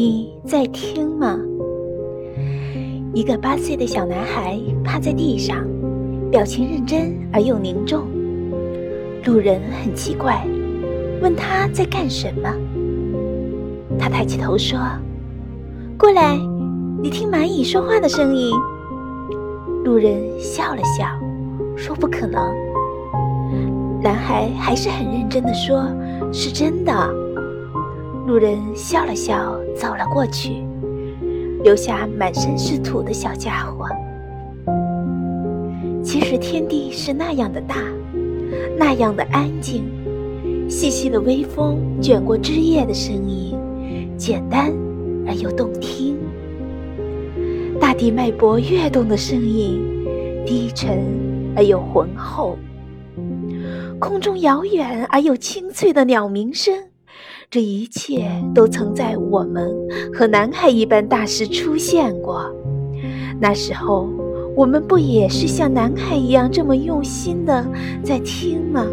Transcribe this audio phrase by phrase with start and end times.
[0.00, 1.36] 你在听吗？
[3.12, 5.66] 一个八岁的小男孩趴在地上，
[6.30, 8.06] 表情认真而又凝重。
[9.24, 10.46] 路人很奇怪，
[11.20, 12.48] 问他在干什么。
[13.98, 14.78] 他抬起头说
[15.98, 16.38] ：“过来，
[17.02, 18.54] 你听蚂蚁说话的声音。”
[19.84, 21.06] 路人笑了笑，
[21.74, 22.54] 说：“不可能。”
[24.00, 25.88] 男孩还是很认真地说
[26.32, 26.92] ：“是真的。”
[28.28, 30.62] 路人笑了笑，走了过去，
[31.64, 33.86] 留下满身是土的小家伙。
[36.04, 37.76] 其实天地是那样的大，
[38.76, 39.82] 那样的安静，
[40.68, 43.56] 细细的微风卷过枝叶的声音，
[44.18, 44.74] 简单
[45.26, 46.14] 而又动听。
[47.80, 49.80] 大地脉搏跃动的声音，
[50.44, 50.98] 低沉
[51.56, 52.58] 而又浑厚。
[53.98, 56.87] 空中遥远而又清脆的鸟鸣声。
[57.50, 59.74] 这一切都曾在我们
[60.12, 62.44] 和南海一般大时出现过。
[63.40, 64.06] 那时候，
[64.54, 67.66] 我们不也是像南海一样这么用心的
[68.02, 68.84] 在听吗？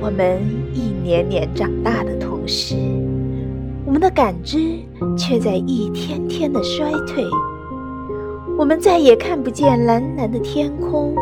[0.00, 0.40] 我们
[0.72, 2.76] 一年年长大的同时，
[3.84, 4.78] 我们的感知
[5.18, 7.22] 却在一天天的衰退。
[8.56, 11.14] 我们再也看不见蓝蓝的天空，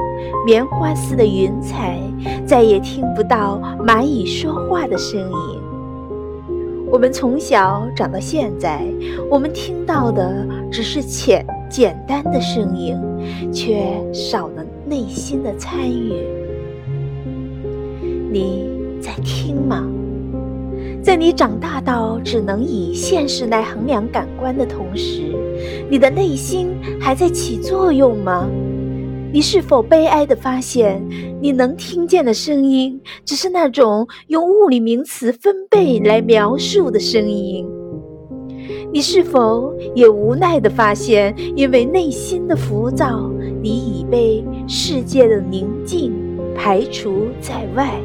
[0.47, 1.99] 棉花似的云彩，
[2.47, 5.61] 再也听不到蚂蚁说话的声音。
[6.91, 8.83] 我们从小长到现在，
[9.31, 12.97] 我们听到的只是浅简单的声音，
[13.53, 16.15] 却少了内心的参与。
[18.31, 18.71] 你
[19.03, 19.87] 在听吗？
[21.03, 25.23] 在你长大到只能以现实来衡量感官的同时，
[25.91, 28.49] 你的内心还在起作用吗？
[29.31, 31.07] 你是否悲哀地发现，
[31.41, 37.69] 你能听见的声音，只是那种用物理名词分贝来描述的声音？
[38.91, 43.31] 你是否也无奈地发现，因为内心的浮躁，
[43.63, 46.11] 你已被世界的宁静
[46.57, 48.01] 排除在外？